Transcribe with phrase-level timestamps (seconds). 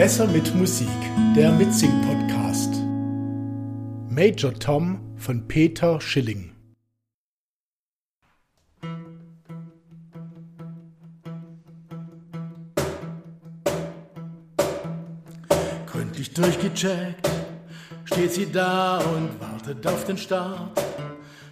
[0.00, 0.88] Besser mit Musik,
[1.36, 2.72] der Mitsing-Podcast.
[4.08, 6.54] Major Tom von Peter Schilling.
[15.84, 17.28] Gründlich durchgecheckt,
[18.04, 20.82] steht sie da und wartet auf den Start.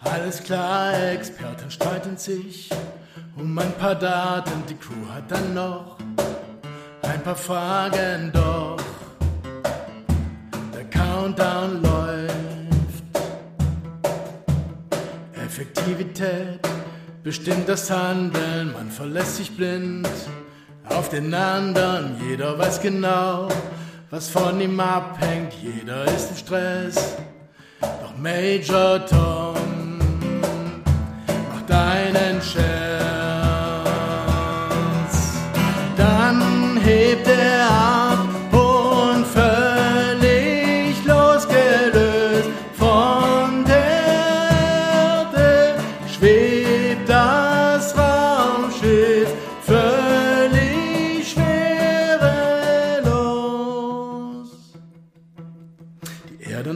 [0.00, 2.70] Alles klar, Experten streiten sich
[3.36, 6.01] um ein paar Daten, die Crew hat dann noch
[7.22, 8.76] ein paar Fragen, doch
[10.74, 13.04] der Countdown läuft.
[15.34, 16.58] Effektivität
[17.22, 20.08] bestimmt das Handeln, man verlässt sich blind
[20.88, 23.46] auf den anderen, jeder weiß genau,
[24.10, 27.16] was von ihm abhängt, jeder ist im Stress.
[27.80, 29.61] Doch Major Tom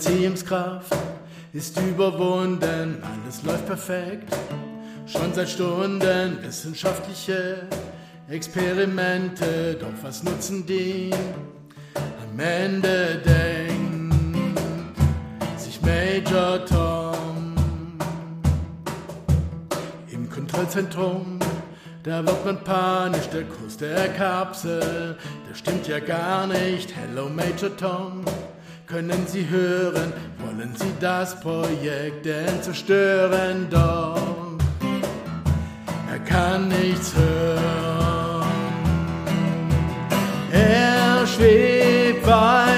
[0.00, 0.96] Die Erdanziehungskraft
[1.52, 4.34] ist überwunden, alles läuft perfekt.
[5.06, 7.66] Schon seit Stunden wissenschaftliche
[8.30, 11.10] Experimente, doch was nutzen die?
[11.94, 14.14] Am Ende denkt
[15.58, 17.54] sich Major Tom
[20.10, 21.38] im Kontrollzentrum.
[22.04, 26.94] Da wird man panisch, der Kurs der Kapsel, der stimmt ja gar nicht.
[26.96, 28.24] Hello Major Tom,
[28.90, 33.68] können Sie hören, wollen Sie das Projekt denn zerstören?
[33.70, 34.58] Doch
[36.10, 38.44] er kann nichts hören.
[40.52, 42.69] Er schwebt weiter,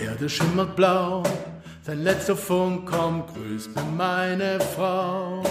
[0.00, 1.22] Erde schimmert blau,
[1.82, 5.42] sein letzter Funk kommt, grüßt mir meine Frau.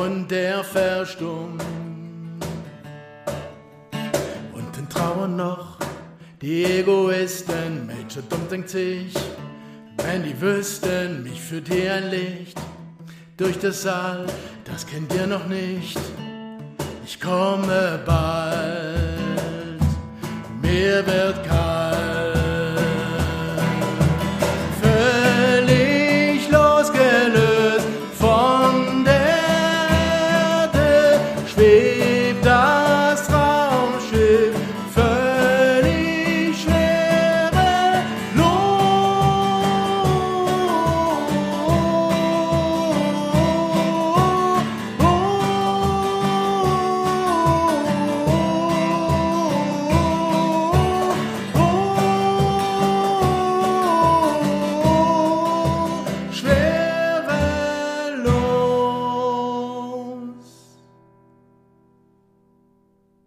[0.00, 1.62] Und er verstummt.
[4.52, 5.78] Unten trauern noch
[6.40, 7.86] die Egoisten.
[7.86, 9.12] Major Dumm denkt sich,
[10.04, 12.60] wenn die wüssten, mich führt hier ein Licht
[13.36, 14.26] durch das Saal,
[14.64, 15.98] das kennt ihr noch nicht.
[17.04, 19.80] Ich komme bald,
[20.62, 21.57] mir wird kalt.
[31.58, 32.07] fez.